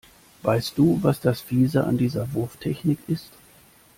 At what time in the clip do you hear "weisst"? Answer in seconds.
0.41-0.79